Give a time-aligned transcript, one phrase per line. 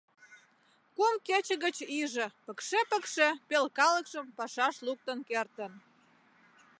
[0.95, 5.73] Кум кече гыч иже пыкше-пыкше пел калыкшым пашаш луктын кертын.